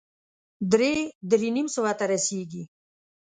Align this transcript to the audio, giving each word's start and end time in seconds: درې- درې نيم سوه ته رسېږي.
درې- 0.71 1.13
درې 1.31 1.49
نيم 1.55 1.67
سوه 1.75 1.91
ته 1.99 2.05
رسېږي. 2.11 2.63